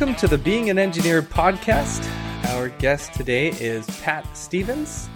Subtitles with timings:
[0.00, 2.08] Welcome to the Being an Engineer podcast.
[2.54, 5.10] Our guest today is Pat Stevens.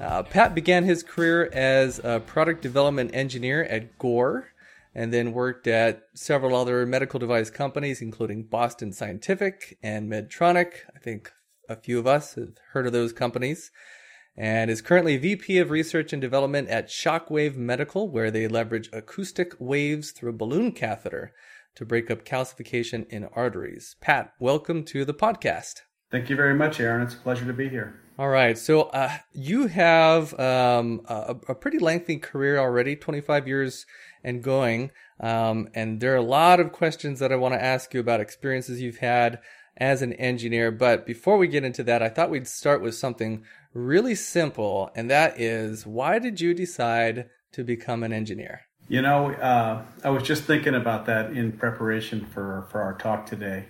[0.00, 4.48] Uh, Pat began his career as a product development engineer at Gore
[4.94, 10.72] and then worked at several other medical device companies, including Boston Scientific and Medtronic.
[10.96, 11.30] I think
[11.68, 13.70] a few of us have heard of those companies.
[14.38, 19.52] And is currently VP of Research and Development at Shockwave Medical, where they leverage acoustic
[19.58, 21.34] waves through a balloon catheter
[21.80, 23.96] to break up calcification in arteries.
[24.02, 25.80] Pat, welcome to the podcast.
[26.10, 27.00] Thank you very much, Aaron.
[27.00, 27.98] It's a pleasure to be here.
[28.18, 28.58] All right.
[28.58, 33.86] So uh, you have um, a, a, pretty lengthy career already, 25 years
[34.22, 34.90] and going.
[35.20, 38.20] Um, and there are a lot of questions that I want to ask you about
[38.20, 39.40] experiences you've had
[39.78, 40.70] as an engineer.
[40.70, 45.10] But before we get into that, I thought we'd start with something really simple, and
[45.10, 48.66] that is why did you decide to become an engineer?
[48.90, 53.24] You know, uh, I was just thinking about that in preparation for, for our talk
[53.24, 53.66] today.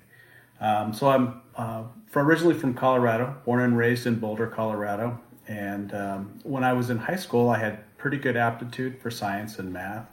[0.63, 5.21] Um, so I'm uh, from, originally from Colorado, born and raised in Boulder, Colorado.
[5.47, 9.59] And um, when I was in high school, I had pretty good aptitude for science
[9.59, 10.07] and math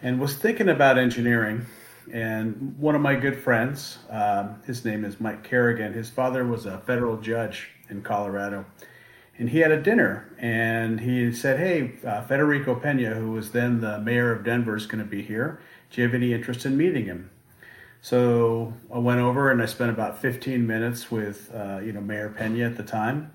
[0.00, 1.66] and was thinking about engineering.
[2.10, 6.64] And one of my good friends, um, his name is Mike Kerrigan, his father was
[6.64, 8.64] a federal judge in Colorado
[9.38, 13.80] and he had a dinner and he said, Hey, uh, Federico Pena, who was then
[13.80, 15.60] the mayor of Denver, is going to be here.
[15.90, 17.30] Do you have any interest in meeting him?
[18.00, 22.28] So I went over and I spent about 15 minutes with, uh, you know, Mayor
[22.28, 23.32] Pena at the time.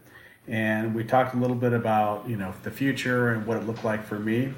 [0.48, 3.84] And we talked a little bit about, you know, the future and what it looked
[3.84, 4.54] like for me.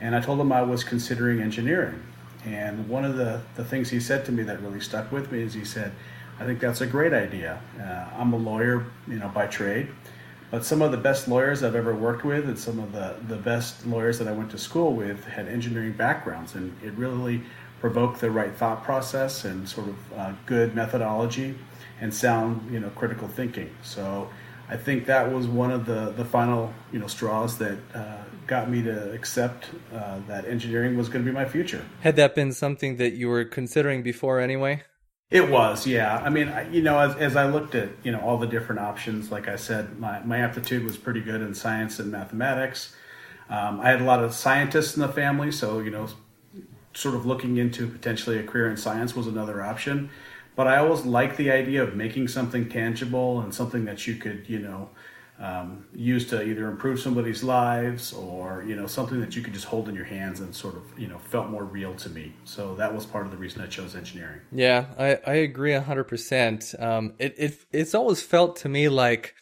[0.00, 2.02] And I told him I was considering engineering.
[2.44, 5.42] And one of the, the things he said to me that really stuck with me
[5.42, 5.92] is he said,
[6.38, 7.60] I think that's a great idea.
[7.80, 9.88] Uh, I'm a lawyer, you know, by trade.
[10.54, 13.34] But some of the best lawyers I've ever worked with and some of the, the
[13.34, 17.42] best lawyers that I went to school with had engineering backgrounds, and it really
[17.80, 21.56] provoked the right thought process and sort of uh, good methodology
[22.00, 23.68] and sound, you know, critical thinking.
[23.82, 24.30] So
[24.68, 28.70] I think that was one of the, the final, you know, straws that uh, got
[28.70, 31.84] me to accept uh, that engineering was going to be my future.
[32.02, 34.84] Had that been something that you were considering before anyway?
[35.30, 36.18] It was, yeah.
[36.18, 39.32] I mean, you know, as, as I looked at, you know, all the different options,
[39.32, 42.94] like I said, my, my aptitude was pretty good in science and mathematics.
[43.48, 46.08] Um, I had a lot of scientists in the family, so, you know,
[46.94, 50.10] sort of looking into potentially a career in science was another option.
[50.56, 54.48] But I always liked the idea of making something tangible and something that you could,
[54.48, 54.90] you know,
[55.38, 59.66] um, used to either improve somebody's lives or you know something that you could just
[59.66, 62.32] hold in your hands and sort of you know felt more real to me.
[62.44, 64.40] So that was part of the reason i chose engineering.
[64.52, 69.34] Yeah i, I agree 100% um, it, it, it's always felt to me like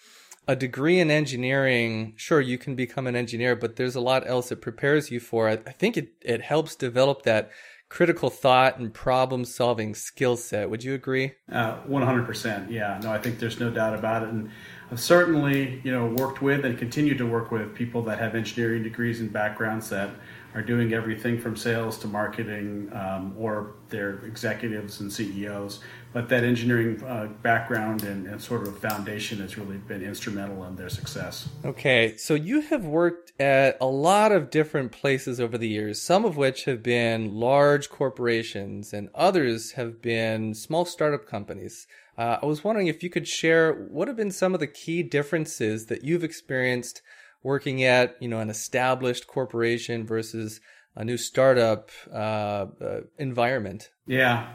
[0.48, 4.50] a degree in engineering sure you can become an engineer but there's a lot else
[4.50, 5.48] it prepares you for.
[5.48, 7.50] I, I think it, it helps develop that
[7.88, 10.70] critical thought and problem solving skill set.
[10.70, 11.32] Would you agree?
[11.50, 12.98] Uh, 100% yeah.
[13.02, 14.30] No i think there's no doubt about it.
[14.30, 14.50] And
[14.92, 18.82] I've certainly, you know, worked with and continue to work with people that have engineering
[18.82, 20.10] degrees and backgrounds that
[20.54, 25.80] are doing everything from sales to marketing, um, or they're executives and CEOs.
[26.12, 30.76] But that engineering uh, background and, and, sort of foundation has really been instrumental in
[30.76, 31.48] their success.
[31.64, 36.26] Okay, so you have worked at a lot of different places over the years, some
[36.26, 41.86] of which have been large corporations, and others have been small startup companies.
[42.18, 45.02] Uh, I was wondering if you could share what have been some of the key
[45.02, 47.00] differences that you've experienced
[47.42, 50.60] working at, you know, an established corporation versus
[50.94, 53.90] a new startup uh, uh, environment.
[54.06, 54.52] Yeah.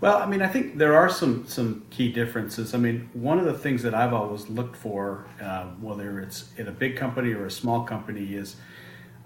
[0.00, 2.74] Well, I mean, I think there are some some key differences.
[2.74, 6.68] I mean, one of the things that I've always looked for, uh, whether it's in
[6.68, 8.56] a big company or a small company, is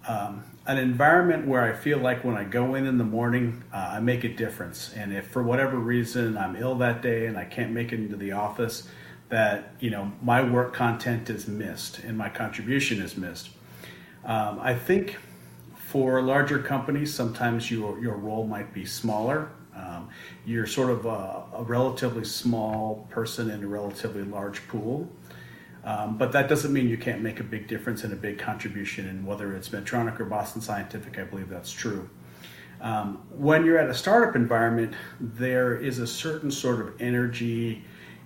[0.07, 3.95] um, an environment where I feel like when I go in in the morning, uh,
[3.95, 4.93] I make a difference.
[4.95, 8.17] And if for whatever reason I'm ill that day and I can't make it into
[8.17, 8.89] the office,
[9.31, 13.51] that you know my work content is missed and my contribution is missed.
[14.25, 15.17] Um, I think
[15.75, 19.51] for larger companies, sometimes your your role might be smaller.
[19.75, 20.11] Um,
[20.45, 25.09] you're sort of a, a relatively small person in a relatively large pool.
[25.83, 29.09] Um, but that doesn't mean you can't make a big difference and a big contribution.
[29.09, 32.11] And whether it's Medtronic or Boston Scientific, I believe that's true.
[32.81, 37.85] Um, when you're at a startup environment, there is a certain sort of energy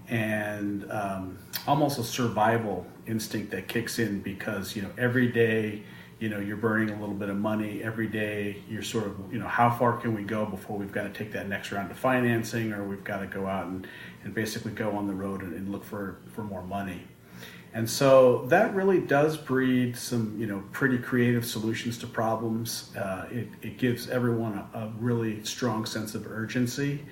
[0.08, 5.82] and um, almost a survival instinct that kicks in because you know every day
[6.18, 9.38] you know you're burning a little bit of money every day you're sort of you
[9.38, 11.98] know how far can we go before we've got to take that next round of
[11.98, 13.86] financing or we've got to go out and,
[14.22, 17.02] and basically go on the road and, and look for, for more money
[17.74, 22.94] and so that really does breed some, you know, pretty creative solutions to problems.
[22.96, 27.04] Uh, it, it gives everyone a, a, really strong sense of urgency.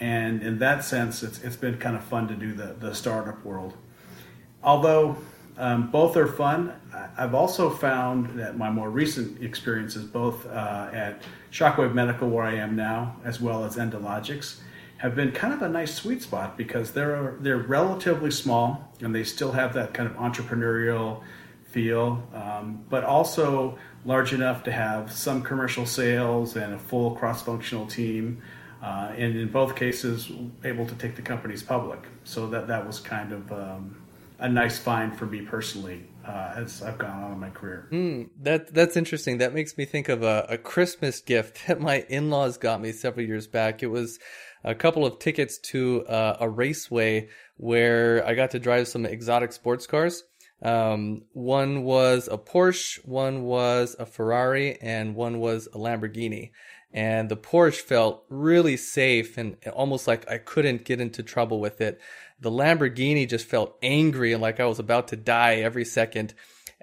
[0.00, 3.44] And in that sense, it's, it's been kind of fun to do the, the startup
[3.44, 3.74] world.
[4.62, 5.16] Although
[5.58, 6.72] um, both are fun,
[7.16, 12.56] I've also found that my more recent experiences, both uh, at Shockwave Medical, where I
[12.56, 14.60] am now, as well as Endologix,
[14.98, 19.24] have been kind of a nice sweet spot because they're they're relatively small and they
[19.24, 21.22] still have that kind of entrepreneurial
[21.64, 27.86] feel, um, but also large enough to have some commercial sales and a full cross-functional
[27.86, 28.40] team.
[28.86, 30.30] Uh, and in both cases,
[30.62, 31.98] able to take the companies public.
[32.22, 33.96] So that that was kind of um,
[34.38, 37.88] a nice find for me personally uh, as I've gone on in my career.
[37.90, 39.38] Mm, that that's interesting.
[39.38, 43.26] That makes me think of a, a Christmas gift that my in-laws got me several
[43.26, 43.82] years back.
[43.82, 44.20] It was
[44.62, 49.52] a couple of tickets to uh, a raceway where I got to drive some exotic
[49.52, 50.22] sports cars.
[50.62, 56.52] Um, one was a Porsche, one was a Ferrari, and one was a Lamborghini.
[56.92, 61.80] And the Porsche felt really safe and almost like I couldn't get into trouble with
[61.80, 62.00] it.
[62.40, 66.32] The Lamborghini just felt angry and like I was about to die every second.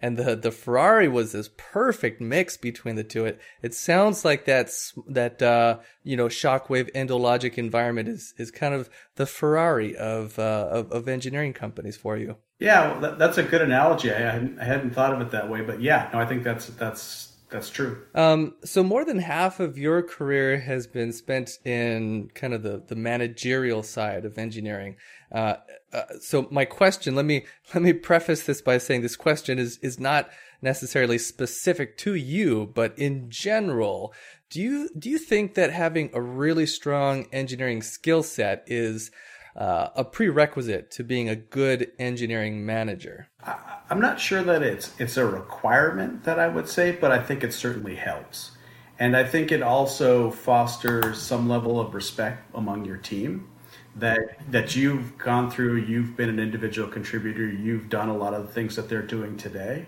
[0.03, 3.25] And the, the Ferrari was this perfect mix between the two.
[3.25, 8.73] It, it sounds like that's, that, uh, you know, shockwave Endologix environment is, is kind
[8.73, 12.35] of the Ferrari of, uh, of, of engineering companies for you.
[12.59, 14.11] Yeah, well, that, that's a good analogy.
[14.11, 16.67] I hadn't, I hadn't thought of it that way, but yeah, no, I think that's
[16.67, 18.01] that's that's true.
[18.15, 22.83] Um, so more than half of your career has been spent in kind of the,
[22.87, 24.95] the managerial side of engineering.
[25.31, 25.55] Uh,
[25.93, 29.77] uh, so my question, let me let me preface this by saying this question is
[29.77, 30.29] is not
[30.61, 34.13] necessarily specific to you, but in general,
[34.49, 39.11] do you do you think that having a really strong engineering skill set is
[39.55, 43.27] uh, a prerequisite to being a good engineering manager?
[43.43, 43.57] I,
[43.89, 47.43] I'm not sure that it's it's a requirement that I would say, but I think
[47.43, 48.51] it certainly helps.
[48.99, 53.49] And I think it also fosters some level of respect among your team
[53.95, 58.47] that that you've gone through, you've been an individual contributor, you've done a lot of
[58.47, 59.85] the things that they're doing today.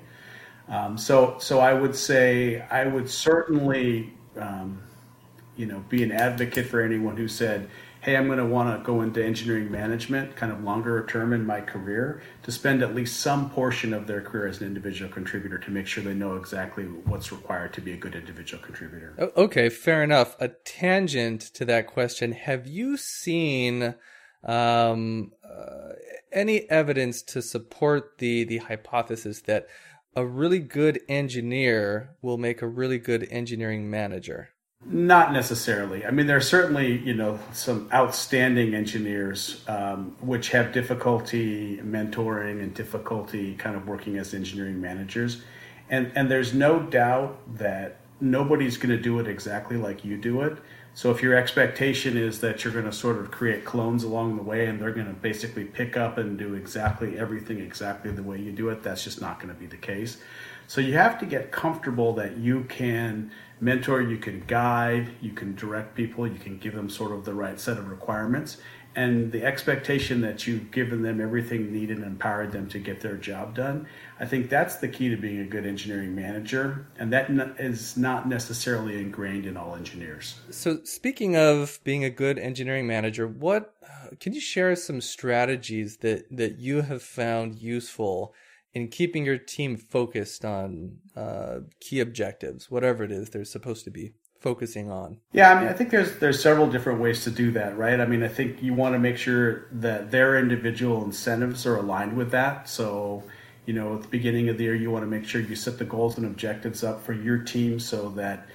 [0.68, 4.82] Um, so so I would say I would certainly um,
[5.56, 7.70] you know be an advocate for anyone who said
[8.06, 11.44] hey, I'm going to want to go into engineering management kind of longer term in
[11.44, 15.58] my career to spend at least some portion of their career as an individual contributor
[15.58, 19.16] to make sure they know exactly what's required to be a good individual contributor.
[19.36, 20.36] Okay, fair enough.
[20.40, 23.96] A tangent to that question Have you seen
[24.44, 25.94] um, uh,
[26.32, 29.66] any evidence to support the, the hypothesis that
[30.16, 34.50] a really good engineer will make a really good engineering manager?
[34.88, 36.06] Not necessarily.
[36.06, 42.62] I mean, there are certainly you know some outstanding engineers um, which have difficulty mentoring
[42.62, 45.42] and difficulty kind of working as engineering managers,
[45.90, 50.42] and and there's no doubt that nobody's going to do it exactly like you do
[50.42, 50.58] it.
[50.94, 54.44] So if your expectation is that you're going to sort of create clones along the
[54.44, 58.40] way and they're going to basically pick up and do exactly everything exactly the way
[58.40, 60.18] you do it, that's just not going to be the case.
[60.68, 65.56] So you have to get comfortable that you can mentor, you can guide, you can
[65.56, 68.58] direct people, you can give them sort of the right set of requirements.
[68.98, 73.18] And the expectation that you've given them everything needed and empowered them to get their
[73.18, 73.88] job done,
[74.22, 76.88] I think that's the key to being a good engineering manager.
[76.98, 80.40] And that is not necessarily ingrained in all engineers.
[80.50, 85.98] So, speaking of being a good engineering manager, what uh, can you share some strategies
[85.98, 88.34] that, that you have found useful
[88.76, 93.90] in keeping your team focused on uh, key objectives, whatever it is they're supposed to
[93.90, 95.18] be focusing on?
[95.32, 98.00] Yeah, I mean, I think there's there's several different ways to do that, right?
[98.00, 102.16] I mean, I think you want to make sure that their individual incentives are aligned
[102.18, 102.70] with that.
[102.70, 103.24] So,
[103.66, 105.80] you know, at the beginning of the year, you want to make sure you set
[105.80, 108.48] the goals and objectives up for your team so that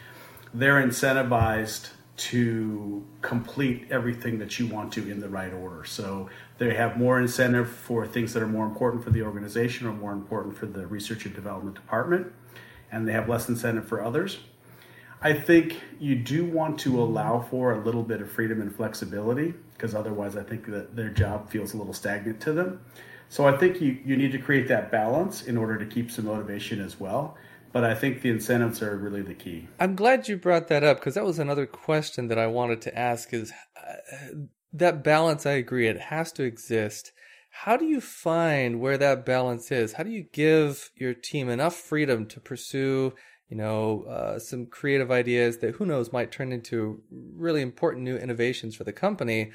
[0.52, 1.88] they're incentivized
[2.20, 5.84] to complete everything that you want to in the right order.
[5.86, 9.94] So they have more incentive for things that are more important for the organization or
[9.94, 12.30] more important for the research and development department,
[12.92, 14.38] and they have less incentive for others.
[15.22, 19.54] I think you do want to allow for a little bit of freedom and flexibility
[19.72, 22.82] because otherwise, I think that their job feels a little stagnant to them.
[23.30, 26.26] So I think you, you need to create that balance in order to keep some
[26.26, 27.38] motivation as well
[27.72, 29.68] but I think the incentives are really the key.
[29.78, 32.98] I'm glad you brought that up because that was another question that I wanted to
[32.98, 33.94] ask is uh,
[34.72, 37.12] that balance I agree it has to exist.
[37.50, 39.94] How do you find where that balance is?
[39.94, 43.12] How do you give your team enough freedom to pursue,
[43.48, 48.16] you know, uh, some creative ideas that who knows might turn into really important new
[48.16, 49.50] innovations for the company,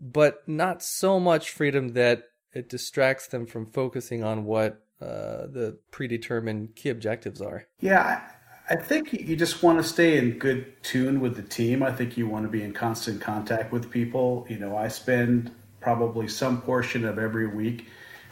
[0.00, 5.78] but not so much freedom that it distracts them from focusing on what uh, the
[5.90, 7.66] predetermined key objectives are.
[7.80, 8.20] Yeah,
[8.68, 11.82] I think you just want to stay in good tune with the team.
[11.82, 14.46] I think you want to be in constant contact with people.
[14.48, 17.86] You know, I spend probably some portion of every week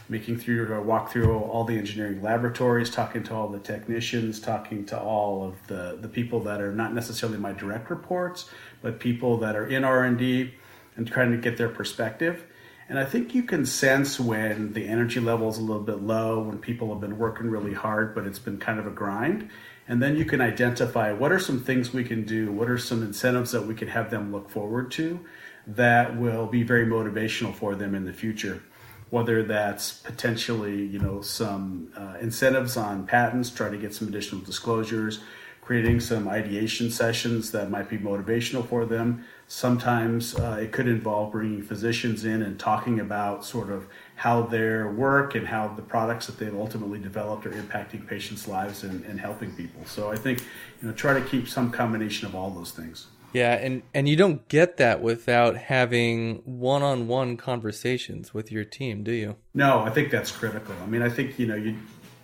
[0.09, 4.85] making through or walk through all the engineering laboratories, talking to all the technicians, talking
[4.87, 9.37] to all of the, the people that are not necessarily my direct reports, but people
[9.37, 10.55] that are in R&D
[10.97, 12.47] and trying to get their perspective.
[12.89, 16.41] And I think you can sense when the energy level is a little bit low,
[16.41, 19.51] when people have been working really hard, but it's been kind of a grind.
[19.87, 23.03] And then you can identify what are some things we can do, what are some
[23.03, 25.21] incentives that we can have them look forward to
[25.67, 28.63] that will be very motivational for them in the future.
[29.11, 34.41] Whether that's potentially, you know, some uh, incentives on patents, try to get some additional
[34.43, 35.21] disclosures,
[35.61, 39.25] creating some ideation sessions that might be motivational for them.
[39.51, 43.87] Sometimes uh, it could involve bringing physicians in and talking about sort of
[44.17, 48.85] how their work and how the products that they've ultimately developed are impacting patients' lives
[48.85, 49.81] and, and helping people.
[49.87, 50.41] So I think
[50.83, 53.07] you know try to keep some combination of all those things.
[53.33, 59.13] Yeah, and and you don't get that without having one-on-one conversations with your team, do
[59.13, 59.37] you?
[59.55, 60.75] No, I think that's critical.
[60.83, 61.77] I mean, I think you know you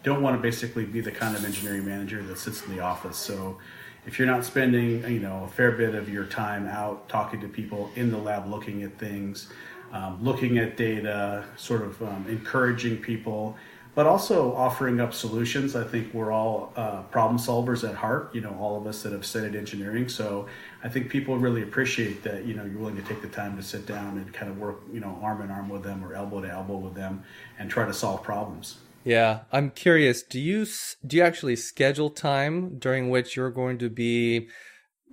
[0.02, 3.16] don't want to basically be the kind of engineering manager that sits in the office.
[3.16, 3.58] So
[4.06, 7.48] if you're not spending, you know, a fair bit of your time out talking to
[7.48, 9.48] people in the lab, looking at things,
[9.92, 13.56] um, looking at data, sort of um, encouraging people,
[13.94, 15.76] but also offering up solutions.
[15.76, 19.12] I think we're all uh, problem solvers at heart, you know, all of us that
[19.12, 20.08] have studied engineering.
[20.08, 20.48] So
[20.82, 23.62] I think people really appreciate that, you know, you're willing to take the time to
[23.62, 26.40] sit down and kind of work, you know, arm in arm with them or elbow
[26.40, 27.22] to elbow with them
[27.58, 28.78] and try to solve problems.
[29.04, 30.22] Yeah, I'm curious.
[30.22, 30.66] Do you
[31.06, 34.48] do you actually schedule time during which you're going to be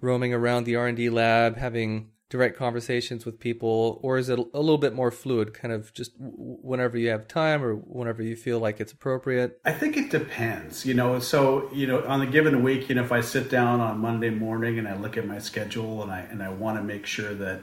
[0.02, 4.40] roaming around the R and D lab, having direct conversations with people, or is it
[4.40, 8.38] a little bit more fluid, kind of just whenever you have time or whenever you
[8.38, 9.60] feel like it's appropriate?
[9.66, 10.86] I think it depends.
[10.86, 13.82] You know, so you know, on a given week, you know, if I sit down
[13.82, 16.84] on Monday morning and I look at my schedule and I and I want to
[16.84, 17.62] make sure that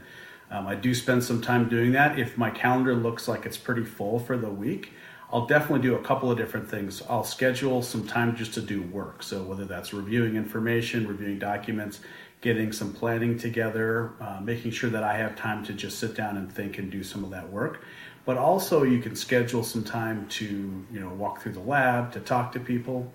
[0.51, 2.19] um, I do spend some time doing that.
[2.19, 4.93] If my calendar looks like it's pretty full for the week
[5.31, 7.03] I'll definitely do a couple of different things.
[7.09, 9.23] I'll schedule some time just to do work.
[9.23, 12.01] So, whether that's reviewing information, reviewing documents,
[12.41, 16.37] getting some planning together, uh, making sure that I have time to just sit down
[16.37, 17.83] and think and do some of that work.
[18.25, 20.47] But also, you can schedule some time to,
[20.91, 23.13] you know, walk through the lab, to talk to people.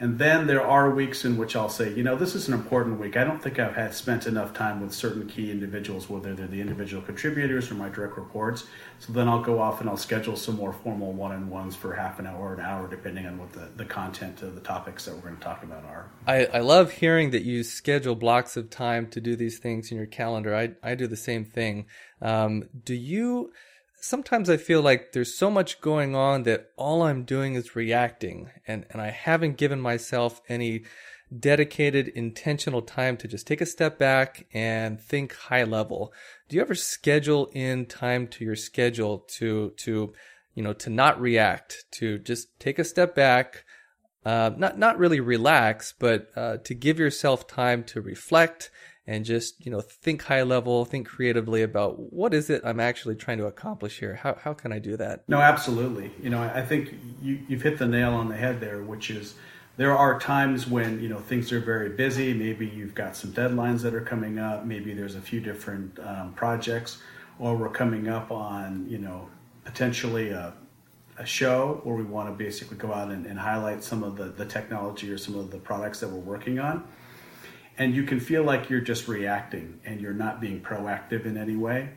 [0.00, 3.00] And then there are weeks in which I'll say, you know, this is an important
[3.00, 3.16] week.
[3.16, 6.60] I don't think I've had spent enough time with certain key individuals, whether they're the
[6.60, 8.66] individual contributors or my direct reports.
[9.00, 11.94] So then I'll go off and I'll schedule some more formal one on ones for
[11.94, 15.04] half an hour or an hour, depending on what the, the content of the topics
[15.04, 16.10] that we're going to talk about are.
[16.26, 19.96] I, I love hearing that you schedule blocks of time to do these things in
[19.96, 20.54] your calendar.
[20.54, 21.86] I, I do the same thing.
[22.22, 23.52] Um, do you
[24.00, 28.50] sometimes I feel like there's so much going on that all I'm doing is reacting
[28.66, 30.84] and, and I haven't given myself any
[31.36, 36.12] dedicated intentional time to just take a step back and think high level.
[36.48, 40.14] Do you ever schedule in time to your schedule to to
[40.54, 43.64] you know to not react, to just take a step back,
[44.24, 48.70] uh, not not really relax, but uh, to give yourself time to reflect
[49.08, 53.16] and just you know think high level think creatively about what is it i'm actually
[53.16, 54.14] trying to accomplish here?
[54.14, 55.28] How, how can i do that?
[55.28, 56.12] No absolutely.
[56.22, 59.34] You know i think you, you've hit the nail on the head there which is
[59.78, 62.34] there are times when you know things are very busy.
[62.34, 64.66] Maybe you've got some deadlines that are coming up.
[64.66, 66.98] Maybe there's a few different um, projects
[67.38, 69.28] or we're coming up on you know
[69.64, 70.52] potentially a,
[71.18, 74.24] a show where we want to basically go out and, and highlight some of the,
[74.24, 76.84] the technology or some of the products that we're working on
[77.78, 81.56] and you can feel like you're just reacting and you're not being proactive in any
[81.56, 81.90] way.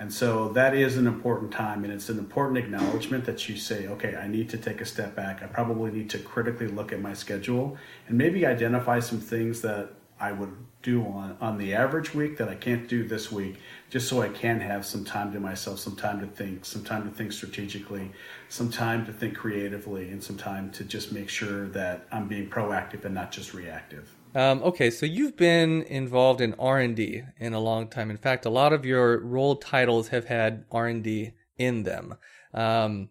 [0.00, 3.88] And so that is an important time, and it's an important acknowledgement that you say,
[3.88, 5.42] okay, I need to take a step back.
[5.42, 9.90] I probably need to critically look at my schedule and maybe identify some things that
[10.20, 13.56] I would do on, on the average week that I can't do this week,
[13.90, 17.02] just so I can have some time to myself, some time to think, some time
[17.08, 18.12] to think strategically,
[18.48, 22.48] some time to think creatively, and some time to just make sure that I'm being
[22.48, 24.14] proactive and not just reactive.
[24.34, 28.10] Um, okay, so you've been involved in R and D in a long time.
[28.10, 32.16] In fact, a lot of your role titles have had R and D in them.
[32.52, 33.08] Um,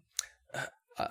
[0.96, 1.08] uh,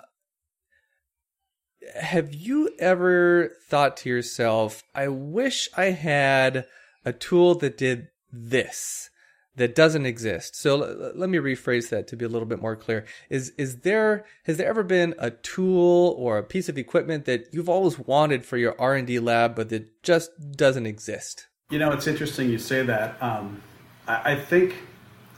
[2.00, 6.66] have you ever thought to yourself, "I wish I had
[7.04, 9.10] a tool that did this"?
[9.58, 10.56] That doesn't exist.
[10.56, 13.04] So l- let me rephrase that to be a little bit more clear.
[13.28, 17.48] Is is there has there ever been a tool or a piece of equipment that
[17.52, 21.46] you've always wanted for your R and D lab, but that just doesn't exist?
[21.70, 23.22] You know, it's interesting you say that.
[23.22, 23.60] Um,
[24.06, 24.74] I, I, think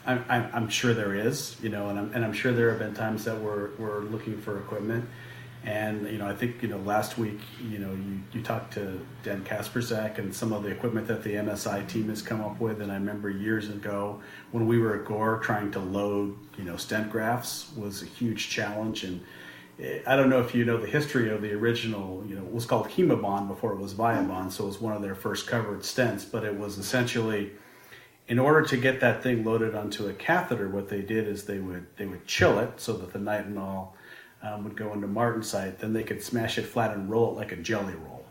[0.07, 1.57] I'm, I'm, sure there is.
[1.61, 4.41] You know, and I'm and I'm sure there have been times that we're we're looking
[4.41, 5.09] for equipment.
[5.65, 7.39] And you know, I think you know last week,
[7.71, 11.35] you know, you, you talked to Dan Kasperzak and some of the equipment that the
[11.35, 12.81] MSI team has come up with.
[12.81, 14.21] And I remember years ago
[14.53, 18.49] when we were at Gore trying to load, you know, stent grafts was a huge
[18.49, 19.05] challenge.
[19.05, 19.21] And
[19.79, 22.53] eh, I don't know if you know the history of the original, you know, it
[22.53, 25.81] was called Hemobahn before it was Viabahn, so it was one of their first covered
[25.81, 26.25] stents.
[26.31, 27.51] But it was essentially,
[28.29, 31.59] in order to get that thing loaded onto a catheter, what they did is they
[31.59, 33.91] would they would chill it so that the nitinol
[34.43, 37.53] um, would go into martensite, then they could smash it flat and roll it like
[37.53, 38.25] a jelly roll.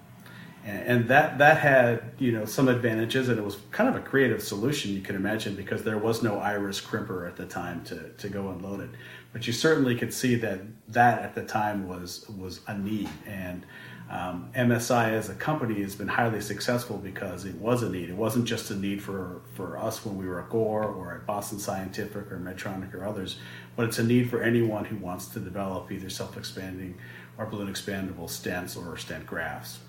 [0.65, 4.01] And, and that that had you know some advantages, and it was kind of a
[4.01, 8.09] creative solution you could imagine because there was no iris crimper at the time to,
[8.09, 8.89] to go and load it.
[9.31, 13.65] But you certainly could see that that at the time was was a need and
[14.09, 18.09] um, MSI as a company has been highly successful because it was a need.
[18.09, 21.27] It wasn't just a need for, for us when we were at Gore or at
[21.27, 23.37] Boston Scientific or Medtronic or others,
[23.75, 26.97] but it's a need for anyone who wants to develop either self-expanding
[27.37, 29.79] or balloon expandable stents or stent grafts.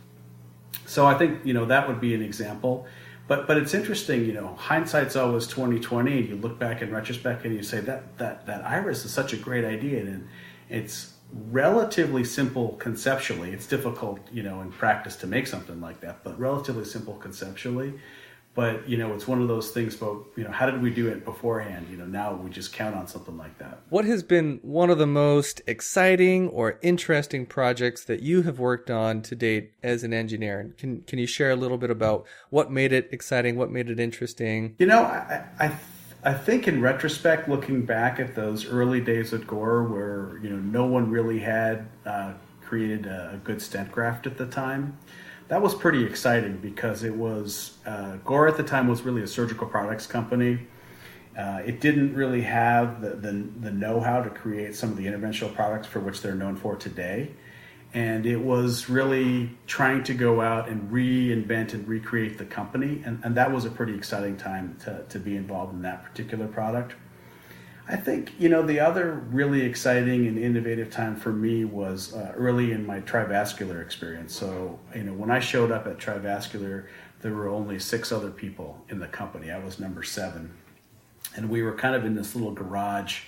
[0.87, 2.87] So I think you know that would be an example.
[3.27, 6.93] But but it's interesting, you know, hindsight's always twenty twenty, and you look back in
[6.93, 10.29] retrospect and you say that that that iris is such a great idea, and
[10.69, 13.53] it's relatively simple conceptually.
[13.53, 17.95] It's difficult, you know, in practice to make something like that, but relatively simple conceptually.
[18.53, 19.95] But you know, it's one of those things.
[19.95, 21.87] But you know, how did we do it beforehand?
[21.89, 23.79] You know, now we just count on something like that.
[23.91, 28.91] What has been one of the most exciting or interesting projects that you have worked
[28.91, 30.75] on to date as an engineer?
[30.79, 33.57] Can Can you share a little bit about what made it exciting?
[33.57, 34.75] What made it interesting?
[34.81, 35.73] You know, I, I
[36.23, 40.57] I think in retrospect, looking back at those early days at Gore, where you know
[40.57, 44.99] no one really had uh, created a, good stent graft at the time,
[45.49, 49.27] that was pretty exciting because it was uh, Gore at the time was really a
[49.27, 50.67] surgical products company.
[51.37, 55.55] Uh, it didn't really have the, the, the know-how to create some of the interventional
[55.55, 57.31] products for which they're known for today
[57.93, 63.03] and it was really trying to go out and reinvent and recreate the company.
[63.05, 66.47] And, and that was a pretty exciting time to, to be involved in that particular
[66.47, 66.95] product.
[67.89, 72.33] I think you know the other really exciting and innovative time for me was uh,
[72.37, 74.33] early in my trivascular experience.
[74.33, 76.87] So you know when i showed up at trivascular
[77.21, 79.51] there were only six other people in the company.
[79.51, 80.55] I was number seven.
[81.37, 83.23] And we were kind of in this little garage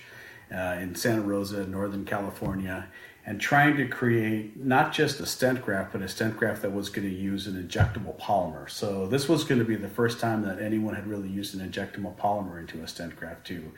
[0.49, 2.87] uh, in santa rosa northern california
[3.25, 6.89] and trying to create not just a stent graft, but a stent graft that was
[6.89, 8.69] going to use an injectable polymer.
[8.69, 11.67] So this was going to be the first time that anyone had really used an
[11.67, 13.71] injectable polymer into a stent graft too.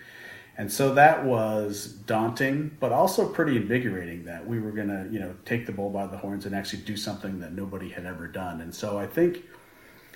[0.58, 5.20] And so that was daunting, but also pretty invigorating that we were going to, you
[5.20, 8.28] know, take the bull by the horns and actually do something that nobody had ever
[8.28, 8.62] done.
[8.62, 9.44] And so I think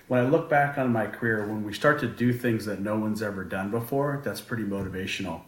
[0.07, 2.97] when I look back on my career, when we start to do things that no
[2.97, 5.41] one's ever done before, that's pretty motivational.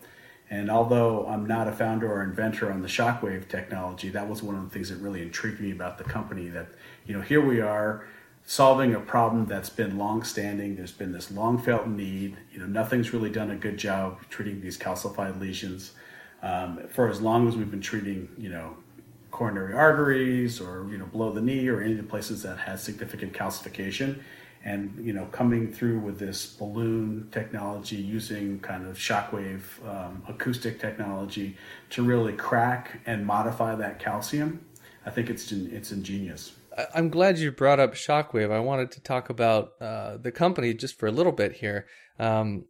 [0.52, 4.56] And although I'm not a founder or inventor on the shockwave technology, that was one
[4.56, 6.50] of the things that really intrigued me about the company.
[6.50, 6.68] That
[7.08, 8.06] you know, here we are
[8.46, 10.76] solving a problem that's been long-standing.
[10.76, 12.36] There's been this long-felt need.
[12.52, 15.94] You know, nothing's really done a good job treating these calcified lesions
[16.44, 18.76] um, for as long as we've been treating, you know,
[19.32, 22.84] coronary arteries or you know below the knee or any of the places that has
[22.84, 24.20] significant calcification
[24.64, 30.80] and you know coming through with this balloon technology using kind of shockwave um, acoustic
[30.80, 31.58] technology
[31.90, 34.64] to really crack and modify that calcium
[35.06, 36.54] i think it's it's ingenious.
[36.96, 38.50] I'm glad you brought up shockwave.
[38.50, 41.86] I wanted to talk about uh, the company just for a little bit here.
[42.20, 42.66] Um,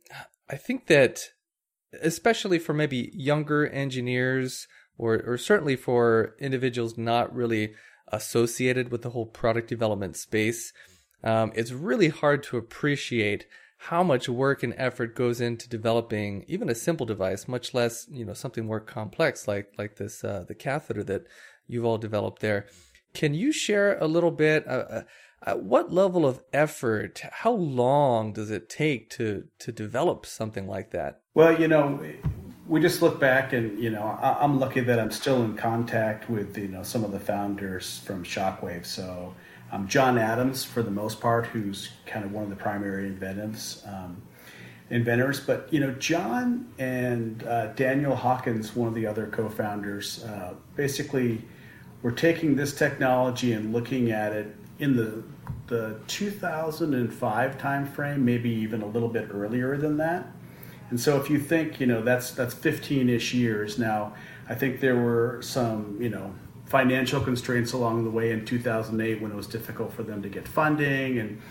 [0.50, 1.20] i think that
[2.02, 7.74] especially for maybe younger engineers or, or certainly for individuals not really
[8.10, 10.74] associated with the whole product development space
[11.24, 13.46] um, it's really hard to appreciate
[13.86, 18.24] how much work and effort goes into developing even a simple device, much less you
[18.24, 21.24] know something more complex like like this uh, the catheter that
[21.68, 22.68] you've all developed there.
[23.14, 24.68] Can you share a little bit?
[24.68, 25.02] Uh,
[25.44, 27.24] uh, what level of effort?
[27.32, 31.22] How long does it take to to develop something like that?
[31.34, 32.00] Well, you know,
[32.68, 36.30] we just look back, and you know, I, am lucky that I'm still in contact
[36.30, 38.86] with you know some of the founders from Shockwave.
[38.86, 39.34] So
[39.72, 43.84] um, John Adams, for the most part, who's kind of one of the primary inventors.
[43.88, 44.22] Um,
[44.90, 50.54] inventors, but you know, John and uh, Daniel Hawkins, one of the other co-founders, uh,
[50.76, 51.42] basically
[52.02, 55.24] were taking this technology and looking at it in the
[55.68, 60.28] the 2005 timeframe, maybe even a little bit earlier than that.
[60.90, 64.14] And so, if you think, you know, that's that's 15ish years now.
[64.50, 66.34] I think there were some, you know,
[66.72, 70.48] financial constraints along the way in 2008 when it was difficult for them to get
[70.48, 71.42] funding and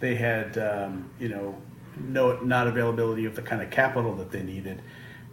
[0.00, 1.56] they had um, you know
[2.00, 4.80] no not availability of the kind of capital that they needed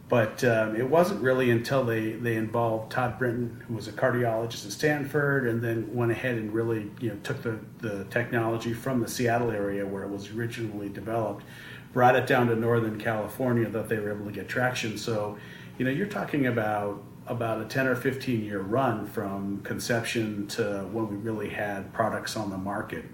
[0.07, 4.65] But um, it wasn't really until they, they involved Todd Brinton, who was a cardiologist
[4.65, 8.99] at Stanford, and then went ahead and really you know took the, the technology from
[9.01, 11.43] the Seattle area where it was originally developed,
[11.91, 14.97] brought it down to Northern California that they were able to get traction.
[14.97, 15.37] So,
[15.77, 20.87] you know, you're talking about about a 10 or 15 year run from conception to
[20.91, 23.05] when we really had products on the market.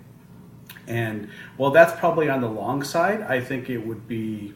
[0.88, 4.54] And while that's probably on the long side, I think it would be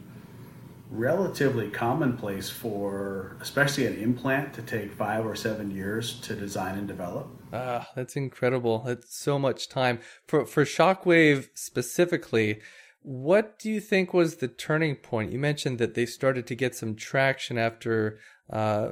[0.90, 6.86] relatively commonplace for especially an implant to take five or seven years to design and
[6.86, 7.28] develop.
[7.52, 8.82] Ah, that's incredible.
[8.86, 10.00] That's so much time.
[10.26, 12.60] For for Shockwave specifically,
[13.02, 15.32] what do you think was the turning point?
[15.32, 18.18] You mentioned that they started to get some traction after
[18.50, 18.90] uh,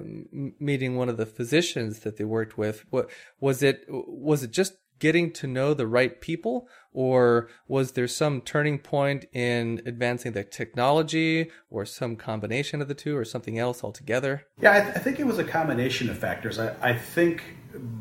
[0.58, 2.84] meeting one of the physicians that they worked with.
[2.90, 3.84] What was it?
[3.88, 9.26] Was it just getting to know the right people, or was there some turning point
[9.32, 14.46] in advancing the technology, or some combination of the two, or something else altogether?
[14.60, 16.58] Yeah, I, th- I think it was a combination of factors.
[16.58, 17.42] I, I, think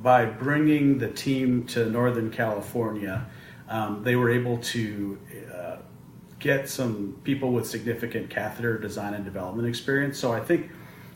[0.02, 3.26] by bringing the team to Northern California,
[3.70, 5.20] um, they were able to
[5.54, 5.76] uh,
[6.39, 10.18] get some people with significant catheter design and development experience.
[10.20, 10.70] So I think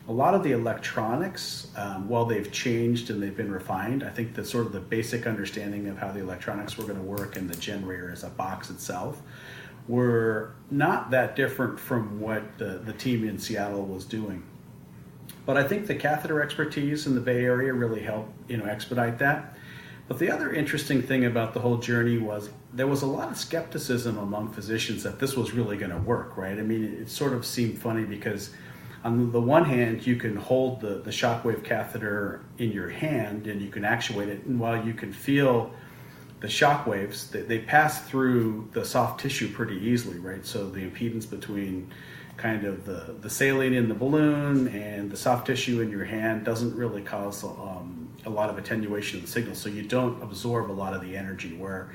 [0.08, 4.34] a lot of the electronics, um, while they've changed and they've been refined, I think
[4.34, 7.48] that sort of the basic understanding of how the electronics were going to work and
[7.48, 9.20] the generator as a box itself
[9.86, 14.42] were not that different from what the, the team in Seattle was doing.
[15.44, 19.18] But I think the catheter expertise in the Bay Area really helped, you know, expedite
[19.18, 19.56] that.
[20.06, 23.36] But the other interesting thing about the whole journey was there was a lot of
[23.36, 26.58] skepticism among physicians that this was really going to work, right?
[26.58, 28.50] I mean, it sort of seemed funny because
[29.04, 33.62] on the one hand, you can hold the, the shockwave catheter in your hand and
[33.62, 34.44] you can actuate it.
[34.44, 35.72] And while you can feel
[36.40, 40.44] the shock waves, they, they pass through the soft tissue pretty easily, right?
[40.44, 41.92] So the impedance between
[42.36, 46.44] kind of the, the saline in the balloon and the soft tissue in your hand
[46.44, 49.54] doesn't really cause um, a lot of attenuation of the signal.
[49.54, 51.90] So you don't absorb a lot of the energy where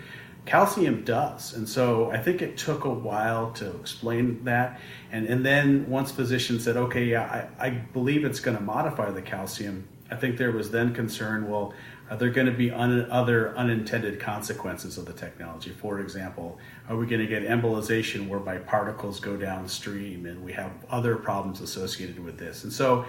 [0.46, 1.54] calcium does.
[1.54, 4.80] And so I think it took a while to explain that.
[5.12, 9.10] And, and then once physicians said, okay, yeah, I, I believe it's going to modify
[9.12, 11.74] the calcium, I think there was then concern, well,
[12.10, 15.72] are there going to be un, other unintended consequences of the technology?
[15.72, 20.72] For example, are we going to get embolization whereby particles go downstream and we have
[20.90, 22.66] other problems associated with this?
[22.66, 23.06] And so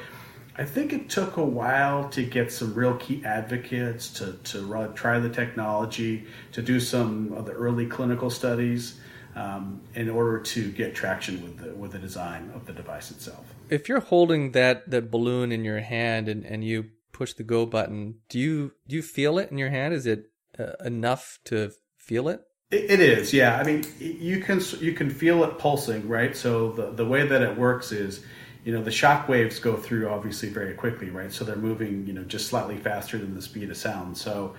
[0.56, 5.18] I think it took a while to get some real key advocates to, to try
[5.18, 9.00] the technology, to do some of the early clinical studies
[9.34, 13.52] um, in order to get traction with the, with the design of the device itself.
[13.68, 17.66] If you're holding that, that balloon in your hand and, and you push the go
[17.66, 19.92] button, do you, do you feel it in your hand?
[19.92, 22.42] Is it uh, enough to feel it?
[22.70, 22.90] it?
[22.90, 23.56] It is, yeah.
[23.56, 26.36] I mean, you can you can feel it pulsing, right?
[26.36, 28.24] So the the way that it works is
[28.64, 31.33] you know the shock waves go through obviously very quickly right?
[31.33, 34.16] So they're moving you know just slightly faster than the speed of sound.
[34.16, 34.55] So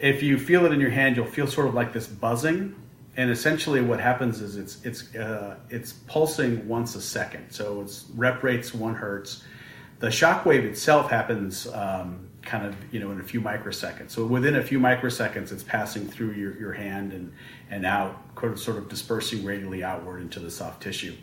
[0.00, 2.74] if you feel it in your hand you'll feel sort of like this buzzing.
[3.18, 7.50] And essentially what happens is it's it's uh, it's pulsing once a second.
[7.50, 9.42] So it's rep rates one hertz.
[10.00, 14.10] The shock wave itself happens um, kind of you know in a few microseconds.
[14.10, 17.32] So within a few microseconds it's passing through your, your hand and
[17.70, 18.22] and out
[18.56, 21.14] sort of dispersing radially outward into the soft tissue.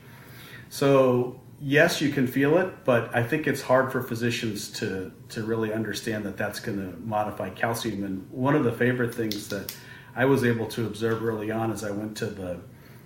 [0.70, 5.44] So yes, you can feel it, but I think it's hard for physicians to to
[5.44, 8.04] really understand that that's going to modify calcium.
[8.04, 9.74] And one of the favorite things that
[10.16, 12.60] I was able to observe early on as I went to the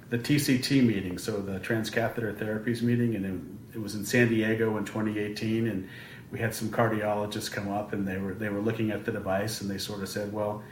[0.10, 4.78] the TCT meeting, so the transcatheter therapies meeting, and it, it was in San Diego
[4.78, 5.88] in 2018, and
[6.32, 9.62] we had some cardiologists come up and they were they were looking at the device
[9.62, 10.64] and they sort of said, well,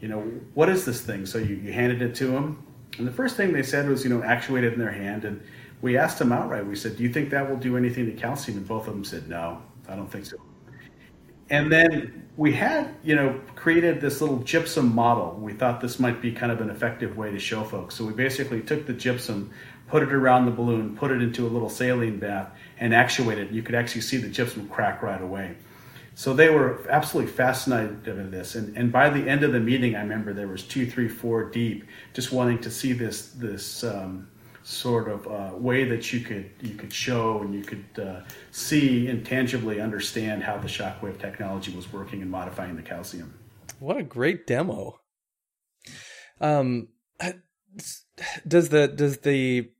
[0.00, 0.20] you know,
[0.54, 1.26] what is this thing?
[1.26, 2.64] So you, you handed it to them,
[2.98, 5.42] and the first thing they said was, you know, actuate it in their hand and
[5.84, 6.66] we asked them outright.
[6.66, 9.04] We said, "Do you think that will do anything to calcium?" And both of them
[9.04, 10.38] said, "No, I don't think so."
[11.50, 15.38] And then we had, you know, created this little gypsum model.
[15.38, 17.94] We thought this might be kind of an effective way to show folks.
[17.96, 19.50] So we basically took the gypsum,
[19.86, 23.54] put it around the balloon, put it into a little saline bath, and actuated.
[23.54, 25.54] You could actually see the gypsum crack right away.
[26.14, 28.54] So they were absolutely fascinated with this.
[28.54, 31.50] And, and by the end of the meeting, I remember there was two, three, four
[31.50, 34.28] deep, just wanting to see this this um,
[34.64, 39.06] sort of uh, way that you could you could show and you could uh, see
[39.08, 43.34] and tangibly understand how the shockwave technology was working and modifying the calcium.
[43.78, 45.00] What a great demo!
[46.40, 46.88] Um,
[48.48, 49.70] does the does the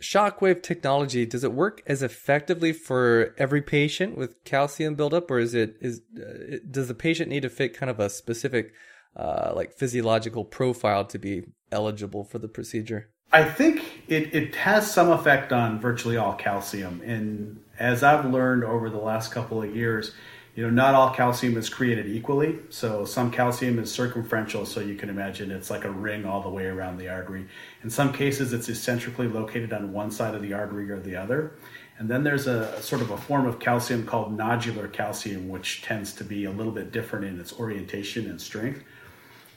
[0.00, 5.54] shockwave technology does it work as effectively for every patient with calcium buildup, or is
[5.54, 8.72] it is uh, does the patient need to fit kind of a specific
[9.16, 13.10] uh, like physiological profile to be eligible for the procedure?
[13.32, 17.00] I think it, it has some effect on virtually all calcium.
[17.02, 20.12] And as I've learned over the last couple of years,
[20.54, 22.58] you know, not all calcium is created equally.
[22.68, 26.50] So some calcium is circumferential, so you can imagine it's like a ring all the
[26.50, 27.46] way around the artery.
[27.82, 31.52] In some cases, it's eccentrically located on one side of the artery or the other.
[31.98, 36.12] And then there's a sort of a form of calcium called nodular calcium, which tends
[36.14, 38.84] to be a little bit different in its orientation and strength.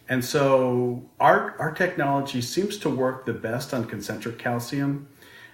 [0.07, 5.07] And so our, our technology seems to work the best on concentric calcium.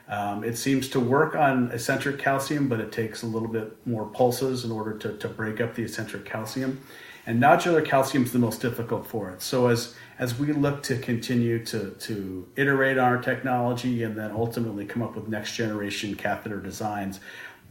[0.09, 4.05] Um, it seems to work on eccentric calcium, but it takes a little bit more
[4.05, 6.81] pulses in order to, to break up the eccentric calcium.
[7.25, 9.41] And nodular calcium is the most difficult for it.
[9.41, 14.29] So as as we look to continue to, to iterate on our technology and then
[14.31, 17.19] ultimately come up with next generation catheter designs,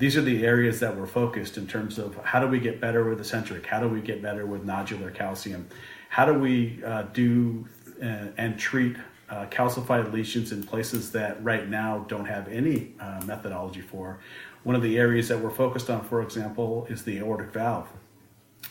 [0.01, 3.05] these are the areas that we're focused in terms of how do we get better
[3.05, 5.69] with eccentric, how do we get better with nodular calcium,
[6.09, 7.69] how do we uh, do
[8.03, 8.97] uh, and treat
[9.29, 14.19] uh, calcified lesions in places that right now don't have any uh, methodology for.
[14.65, 17.87] One of the areas that we're focused on, for example, is the aortic valve.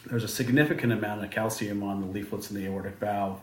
[0.07, 3.39] There's a significant amount of calcium on the leaflets in the aortic valve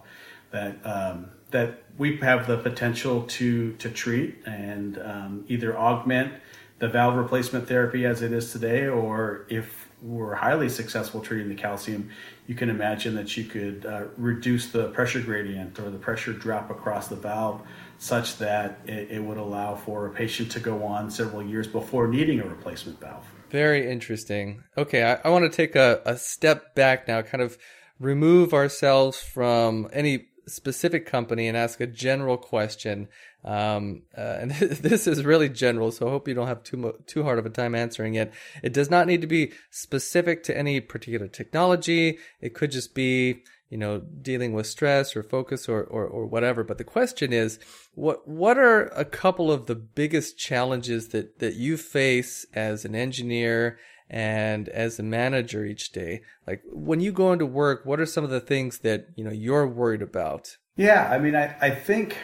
[0.50, 6.32] that um, that we have the potential to to treat and um, either augment
[6.78, 11.54] the valve replacement therapy as it is today, or if we're highly successful treating the
[11.54, 12.10] calcium,
[12.46, 16.70] you can imagine that you could uh, reduce the pressure gradient or the pressure drop
[16.70, 17.62] across the valve
[17.98, 22.06] such that it, it, would allow for a patient to go on several years before
[22.08, 23.24] needing a replacement valve.
[23.50, 24.62] Very interesting.
[24.76, 27.56] Okay, I, I want to take a, a step back now, kind of
[27.98, 33.08] remove ourselves from any specific company and ask a general question.
[33.46, 36.98] Um, uh, and this is really general, so I hope you don't have too mo-
[37.06, 38.32] too hard of a time answering it.
[38.62, 42.18] It does not need to be specific to any particular technology.
[42.40, 46.64] It could just be you know dealing with stress or focus or, or or whatever.
[46.64, 47.60] But the question is,
[47.94, 52.96] what what are a couple of the biggest challenges that that you face as an
[52.96, 53.78] engineer?
[54.08, 58.22] and as a manager each day like when you go into work what are some
[58.22, 62.16] of the things that you know you're worried about yeah i mean i, I think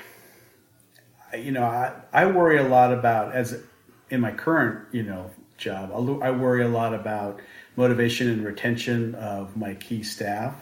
[1.37, 3.62] you know I, I worry a lot about as
[4.11, 5.90] in my current you know job
[6.23, 7.40] i worry a lot about
[7.77, 10.55] motivation and retention of my key staff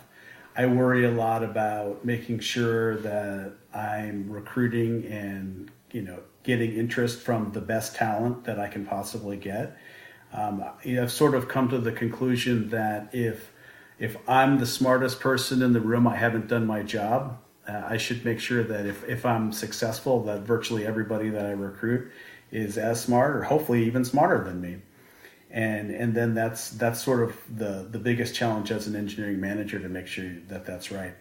[0.56, 7.20] i worry a lot about making sure that i'm recruiting and you know getting interest
[7.20, 9.76] from the best talent that i can possibly get
[10.32, 13.52] um, I've sort of come to the conclusion that if
[13.98, 17.38] if I'm the smartest person in the room, I haven't done my job.
[17.70, 21.50] Uh, I should make sure that if, if I'm successful, that virtually everybody that I
[21.50, 22.10] recruit
[22.50, 24.78] is as smart or hopefully even smarter than me.
[25.52, 29.80] And and then that's that's sort of the the biggest challenge as an engineering manager
[29.80, 31.14] to make sure that that's right.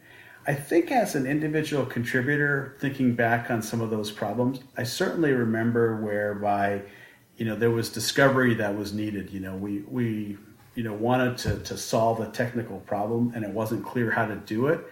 [0.46, 5.32] I think as an individual contributor, thinking back on some of those problems, I certainly
[5.32, 6.84] remember whereby
[7.38, 10.38] you know there was discovery that was needed you know we we
[10.76, 14.36] you know wanted to to solve a technical problem and it wasn't clear how to
[14.36, 14.86] do it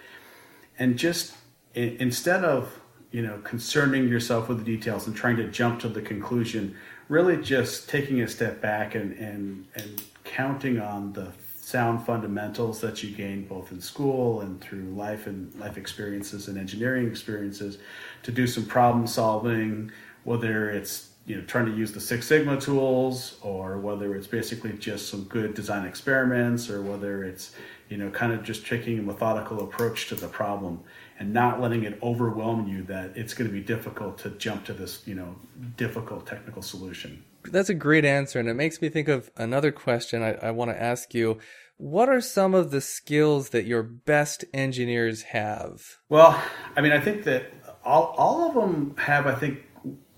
[0.79, 1.33] and just
[1.77, 2.79] instead of
[3.11, 6.75] you know concerning yourself with the details and trying to jump to the conclusion
[7.07, 13.03] really just taking a step back and and and counting on the sound fundamentals that
[13.03, 17.77] you gain both in school and through life and life experiences and engineering experiences
[18.23, 19.91] to do some problem solving
[20.23, 24.73] whether it's you know trying to use the Six Sigma tools, or whether it's basically
[24.73, 27.53] just some good design experiments, or whether it's
[27.89, 30.79] you know kind of just taking a methodical approach to the problem
[31.19, 34.73] and not letting it overwhelm you that it's going to be difficult to jump to
[34.73, 35.35] this you know
[35.75, 37.23] difficult technical solution.
[37.45, 40.71] That's a great answer, and it makes me think of another question I, I want
[40.71, 41.39] to ask you.
[41.79, 45.99] What are some of the skills that your best engineers have?
[46.09, 46.41] Well,
[46.75, 47.53] I mean, I think that
[47.85, 49.59] all, all of them have, I think,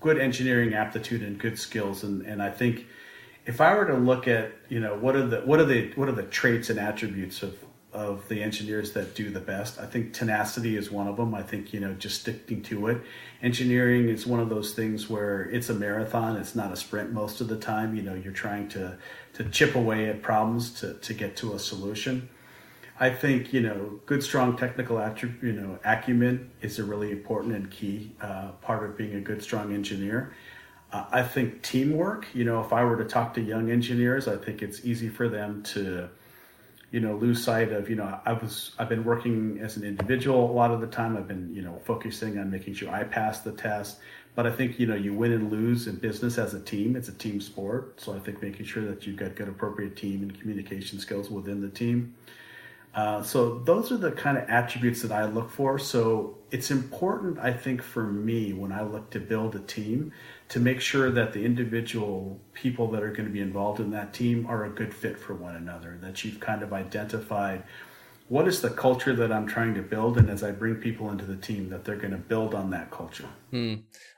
[0.00, 2.86] good engineering aptitude and good skills and, and I think
[3.46, 6.08] if I were to look at you know what are the what are the what
[6.08, 7.56] are the traits and attributes of
[7.92, 9.80] of the engineers that do the best.
[9.80, 11.34] I think tenacity is one of them.
[11.34, 13.02] I think you know just sticking to it.
[13.42, 16.36] Engineering is one of those things where it's a marathon.
[16.36, 17.94] It's not a sprint most of the time.
[17.94, 18.96] You know you're trying to
[19.34, 22.28] to chip away at problems to to get to a solution.
[23.00, 27.54] I think you know good, strong technical attribute, you know, acumen is a really important
[27.54, 30.34] and key uh, part of being a good, strong engineer.
[30.92, 32.26] Uh, I think teamwork.
[32.34, 35.28] You know, if I were to talk to young engineers, I think it's easy for
[35.28, 36.08] them to,
[36.90, 37.88] you know, lose sight of.
[37.88, 41.16] You know, I was I've been working as an individual a lot of the time.
[41.16, 43.98] I've been you know focusing on making sure I pass the test.
[44.34, 46.96] But I think you know you win and lose in business as a team.
[46.96, 48.00] It's a team sport.
[48.00, 51.60] So I think making sure that you've got good, appropriate team and communication skills within
[51.60, 52.14] the team.
[52.94, 55.78] Uh, so those are the kind of attributes that I look for.
[55.78, 60.12] So it's important, I think, for me when I look to build a team
[60.48, 64.12] to make sure that the individual people that are going to be involved in that
[64.12, 65.98] team are a good fit for one another.
[66.02, 67.62] That you've kind of identified
[68.30, 71.24] what is the culture that I'm trying to build, and as I bring people into
[71.24, 73.26] the team, that they're going to build on that culture.
[73.50, 73.74] Hmm.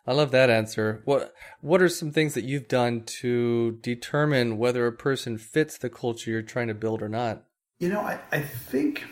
[0.07, 1.01] I love that answer.
[1.05, 5.91] What What are some things that you've done to determine whether a person fits the
[5.91, 7.45] culture you're trying to build or not?
[7.83, 9.03] You know, I, I think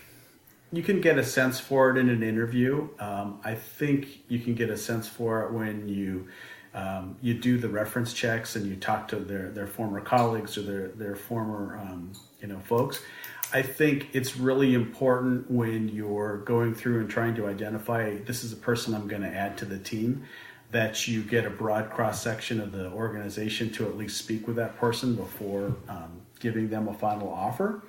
[0.70, 2.88] you can get a sense for it in an interview.
[3.00, 6.28] Um, I think you can get a sense for it when you
[6.72, 10.62] um, you do the reference checks and you talk to their, their former colleagues or
[10.62, 13.02] their, their former um, you know folks.
[13.52, 18.52] I think it's really important when you're going through and trying to identify this is
[18.52, 20.22] a person I'm going to add to the team
[20.70, 24.54] that you get a broad cross section of the organization to at least speak with
[24.54, 27.82] that person before um, giving them a final offer.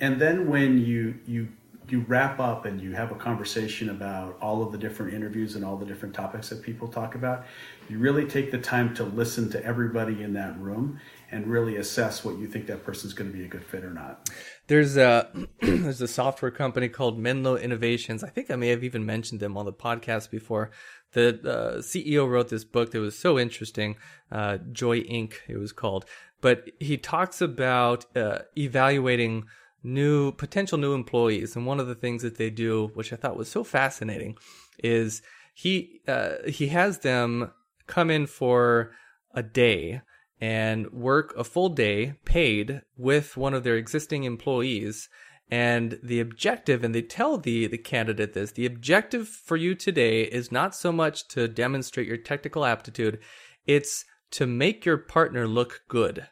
[0.00, 1.48] And then when you you
[1.88, 5.64] you wrap up and you have a conversation about all of the different interviews and
[5.64, 7.44] all the different topics that people talk about,
[7.88, 10.98] you really take the time to listen to everybody in that room
[11.30, 13.92] and really assess what you think that person's going to be a good fit or
[13.92, 14.28] not.
[14.66, 15.28] There's a
[15.60, 18.24] there's a software company called Menlo Innovations.
[18.24, 20.70] I think I may have even mentioned them on the podcast before.
[21.12, 23.96] The uh, CEO wrote this book that was so interesting,
[24.30, 25.34] uh, Joy Inc.
[25.48, 26.04] It was called,
[26.40, 29.44] but he talks about uh, evaluating
[29.86, 33.36] new potential new employees, and one of the things that they do, which I thought
[33.36, 34.36] was so fascinating,
[34.82, 35.22] is
[35.54, 37.52] he uh, he has them
[37.86, 38.92] come in for
[39.32, 40.02] a day
[40.40, 45.08] and work a full day paid with one of their existing employees.
[45.48, 50.22] And the objective and they tell the the candidate this the objective for you today
[50.22, 53.20] is not so much to demonstrate your technical aptitude
[53.64, 56.26] it's to make your partner look good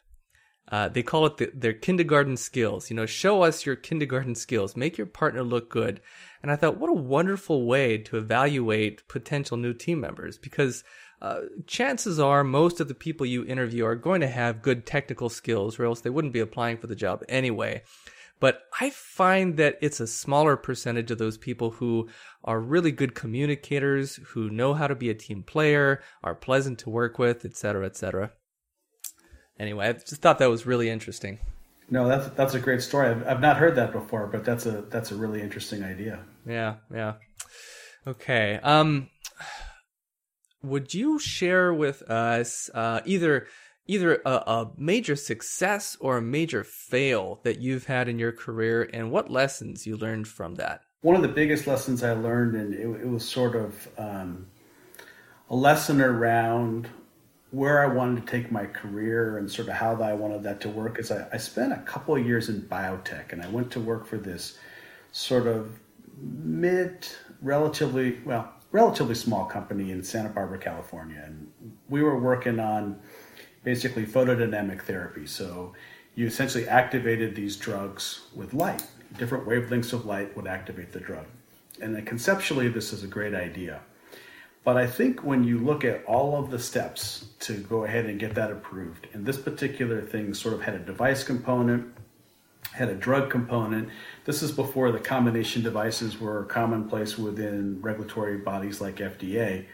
[0.74, 4.76] uh, they call it the, their kindergarten skills you know show us your kindergarten skills
[4.76, 6.00] make your partner look good
[6.42, 10.82] and i thought what a wonderful way to evaluate potential new team members because
[11.22, 15.30] uh, chances are most of the people you interview are going to have good technical
[15.30, 17.82] skills, or else they wouldn't be applying for the job anyway.
[18.40, 22.10] But I find that it's a smaller percentage of those people who
[22.42, 26.90] are really good communicators, who know how to be a team player, are pleasant to
[26.90, 28.32] work with, etc., etc.
[29.58, 31.38] Anyway, I just thought that was really interesting.
[31.90, 33.08] No, that's that's a great story.
[33.08, 36.20] I've, I've not heard that before, but that's a that's a really interesting idea.
[36.46, 37.14] Yeah, yeah.
[38.06, 38.58] Okay.
[38.62, 39.10] Um,
[40.62, 43.46] would you share with us uh, either
[43.86, 48.88] either a, a, major success or a major fail that you've had in your career
[48.94, 52.72] and what lessons you learned from that one of the biggest lessons i learned and
[52.72, 54.46] it, it was sort of um,
[55.50, 56.88] a lesson around
[57.54, 60.68] where i wanted to take my career and sort of how i wanted that to
[60.68, 63.80] work is i, I spent a couple of years in biotech and i went to
[63.80, 64.58] work for this
[65.12, 65.78] sort of
[66.20, 67.06] mid
[67.40, 71.48] relatively well relatively small company in Santa Barbara, California, and
[71.88, 72.98] we were working on
[73.62, 75.28] basically photodynamic therapy.
[75.28, 75.74] So
[76.16, 78.84] you essentially activated these drugs with light.
[79.16, 81.24] Different wavelengths of light would activate the drug.
[81.80, 83.80] And conceptually, this is a great idea.
[84.64, 88.18] But I think when you look at all of the steps to go ahead and
[88.18, 91.94] get that approved, and this particular thing sort of had a device component,
[92.72, 93.90] had a drug component.
[94.24, 99.66] This is before the combination devices were commonplace within regulatory bodies like FDA.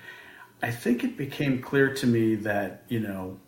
[0.62, 3.38] I think it became clear to me that, you know,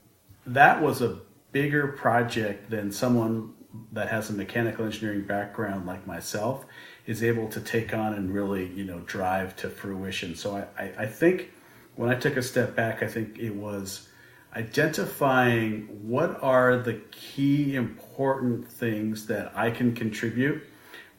[0.46, 1.18] that was a
[1.50, 3.52] bigger project than someone
[3.92, 6.64] that has a mechanical engineering background like myself
[7.06, 10.34] is able to take on and really, you know, drive to fruition.
[10.34, 11.50] So I, I, I think
[11.96, 14.08] when I took a step back, I think it was
[14.54, 20.62] identifying what are the key important things that I can contribute.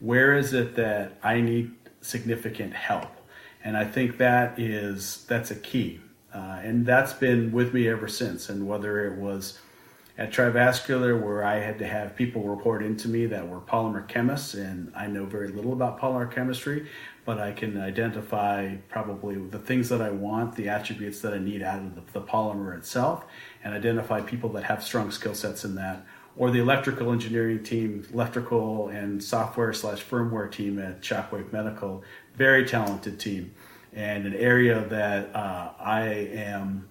[0.00, 3.10] Where is it that I need significant help?
[3.62, 6.00] And I think that is that's a key,
[6.34, 8.50] uh, and that's been with me ever since.
[8.50, 9.58] And whether it was
[10.16, 14.54] at Trivascular, where I had to have people report into me that were polymer chemists,
[14.54, 16.88] and I know very little about polymer chemistry,
[17.24, 21.62] but I can identify probably the things that I want, the attributes that I need
[21.62, 23.24] out of the, the polymer itself,
[23.64, 26.06] and identify people that have strong skill sets in that.
[26.36, 32.04] Or the electrical engineering team, electrical and software slash firmware team at Shockwave Medical,
[32.36, 33.52] very talented team,
[33.92, 36.88] and an area that uh, I am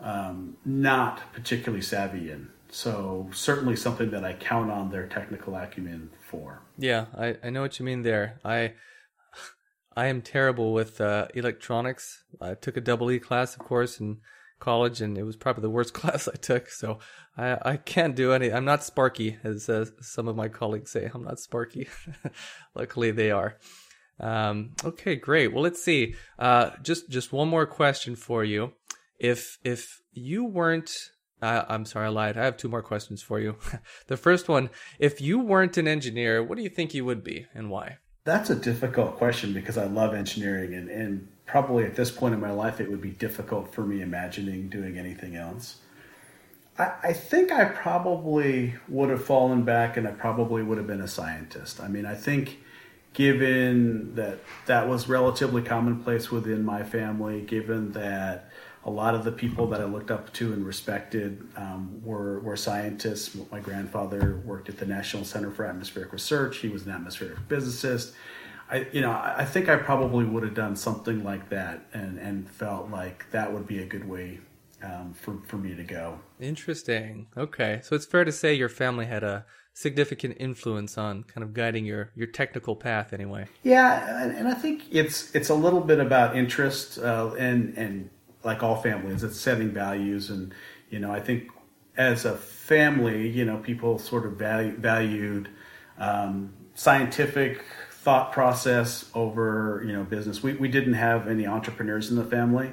[0.00, 2.48] um, not particularly savvy in.
[2.70, 6.62] So certainly something that I count on their technical acumen for.
[6.78, 8.40] Yeah, I, I know what you mean there.
[8.44, 8.74] I
[9.96, 12.24] I am terrible with uh, electronics.
[12.40, 14.18] I took a double E class, of course, in
[14.58, 16.68] college, and it was probably the worst class I took.
[16.68, 16.98] So
[17.36, 18.52] I, I can't do any.
[18.52, 21.10] I'm not Sparky, as uh, some of my colleagues say.
[21.12, 21.88] I'm not Sparky.
[22.74, 23.56] Luckily, they are.
[24.20, 25.52] Um, okay, great.
[25.52, 26.14] Well, let's see.
[26.38, 28.72] Uh, just just one more question for you.
[29.18, 30.90] If if you weren't
[31.42, 32.36] I'm sorry, I lied.
[32.36, 33.56] I have two more questions for you.
[34.06, 37.46] the first one if you weren't an engineer, what do you think you would be
[37.54, 37.98] and why?
[38.24, 42.40] That's a difficult question because I love engineering, and, and probably at this point in
[42.40, 45.76] my life, it would be difficult for me imagining doing anything else.
[46.78, 51.00] I, I think I probably would have fallen back and I probably would have been
[51.00, 51.80] a scientist.
[51.80, 52.58] I mean, I think
[53.12, 58.50] given that that was relatively commonplace within my family, given that
[58.86, 62.56] a lot of the people that I looked up to and respected um, were, were
[62.56, 63.36] scientists.
[63.50, 66.58] My grandfather worked at the National Center for Atmospheric Research.
[66.58, 68.14] He was an atmospheric physicist.
[68.70, 72.48] I, you know, I think I probably would have done something like that and, and
[72.48, 74.38] felt like that would be a good way
[74.82, 76.20] um, for, for me to go.
[76.38, 77.26] Interesting.
[77.36, 77.80] Okay.
[77.82, 81.86] So it's fair to say your family had a significant influence on kind of guiding
[81.86, 83.46] your, your technical path anyway.
[83.62, 84.22] Yeah.
[84.22, 88.10] And, and I think it's, it's a little bit about interest uh, and, and
[88.46, 90.30] like all families, it's setting values.
[90.30, 90.54] And,
[90.88, 91.48] you know, I think
[91.96, 95.48] as a family, you know, people sort of value, valued
[95.98, 100.42] um, scientific thought process over, you know, business.
[100.42, 102.70] We, we didn't have any entrepreneurs in the family.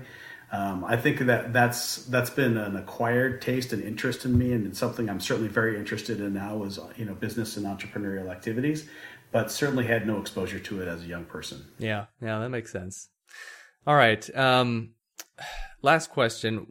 [0.51, 4.67] Um, I think that that's that's been an acquired taste and interest in me, and
[4.67, 6.61] it's something I'm certainly very interested in now.
[6.61, 8.87] Is you know business and entrepreneurial activities,
[9.31, 11.65] but certainly had no exposure to it as a young person.
[11.79, 13.09] Yeah, yeah, that makes sense.
[13.87, 14.23] All right.
[14.37, 14.91] Um,
[15.81, 16.65] last question.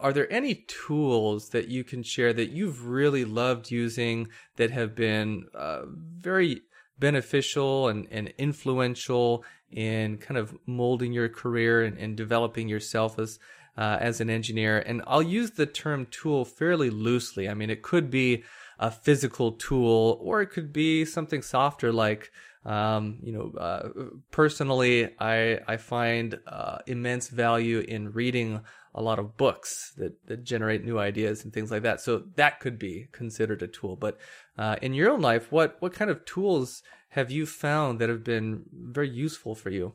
[0.00, 4.94] Are there any tools that you can share that you've really loved using that have
[4.94, 5.82] been uh,
[6.16, 6.62] very
[6.98, 13.38] beneficial and, and influential in kind of molding your career and, and developing yourself as
[13.76, 14.80] uh, as an engineer?
[14.80, 17.48] And i'll use the term tool fairly loosely.
[17.48, 18.42] I mean it could be
[18.78, 22.30] a physical tool or it could be something softer like
[22.68, 23.88] um, you know, uh,
[24.30, 28.60] personally, I I find uh, immense value in reading
[28.94, 32.00] a lot of books that, that generate new ideas and things like that.
[32.00, 33.96] So that could be considered a tool.
[33.96, 34.18] But
[34.58, 38.22] uh, in your own life, what what kind of tools have you found that have
[38.22, 39.94] been very useful for you?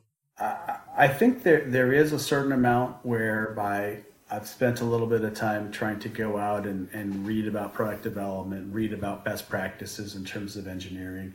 [0.96, 4.00] I think there there is a certain amount whereby
[4.32, 7.72] I've spent a little bit of time trying to go out and, and read about
[7.72, 11.34] product development, read about best practices in terms of engineering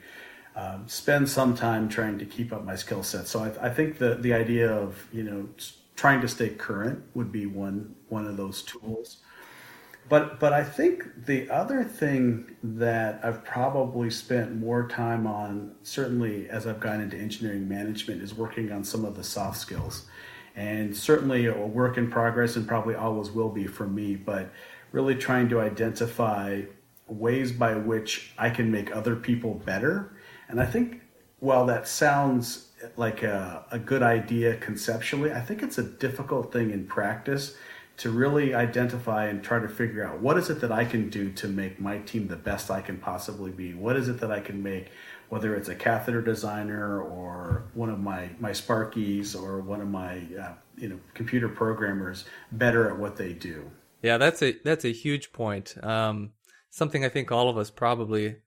[0.55, 3.27] um, spend some time trying to keep up my skill set.
[3.27, 5.47] So I, I, think the the idea of you know
[5.95, 9.17] trying to stay current would be one one of those tools.
[10.09, 16.49] But but I think the other thing that I've probably spent more time on, certainly
[16.49, 20.07] as I've gone into engineering management, is working on some of the soft skills,
[20.55, 24.15] and certainly a work in progress, and probably always will be for me.
[24.15, 24.49] But
[24.91, 26.63] really trying to identify
[27.07, 30.13] ways by which I can make other people better
[30.49, 31.01] and I think
[31.39, 36.71] while that sounds like a, a good idea conceptually, I think it's a difficult thing
[36.71, 37.55] in practice
[37.97, 41.31] to really identify and try to figure out what is it that I can do
[41.33, 43.73] to make my team the best I can possibly be.
[43.73, 44.91] What is it that I can make,
[45.27, 50.21] whether it's a catheter designer or one of my my Sparkies or one of my
[50.41, 53.69] uh, you know computer programmers better at what they do.
[54.01, 55.75] Yeah, that's a that's a huge point.
[55.83, 56.31] Um,
[56.69, 58.37] something I think all of us probably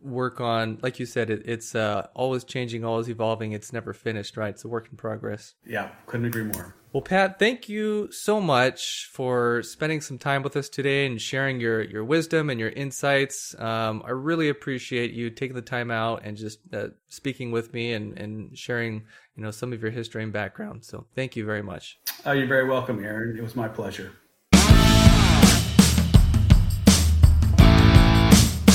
[0.00, 3.52] work on like you said it, it's uh, always changing always evolving.
[3.52, 4.50] It's never finished right?
[4.50, 5.54] It's a work in progress.
[5.66, 6.74] Yeah couldn't agree more.
[6.92, 11.60] Well pat thank you so much for spending some time with us today and sharing
[11.60, 13.54] your your wisdom and your insights.
[13.58, 17.92] Um, i really appreciate you taking the time out and just uh, speaking with me
[17.92, 19.04] and and sharing
[19.36, 20.84] you know some of your history and background.
[20.84, 21.98] So thank you very much.
[22.24, 23.36] Oh you're very welcome aaron.
[23.36, 24.12] It was my pleasure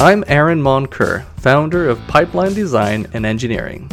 [0.03, 3.89] I'm Aaron Moncur, founder of Pipeline Design and Engineering.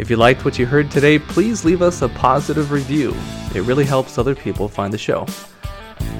[0.00, 3.14] If you liked what you heard today, please leave us a positive review.
[3.54, 5.24] It really helps other people find the show.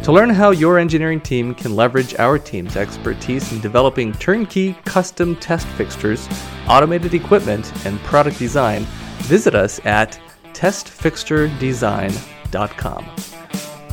[0.05, 5.34] To learn how your engineering team can leverage our team's expertise in developing turnkey custom
[5.34, 6.28] test fixtures,
[6.68, 8.84] automated equipment, and product design,
[9.22, 10.20] visit us at
[10.53, 13.07] testfixturedesign.com.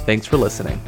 [0.06, 0.80] Thanks for listening.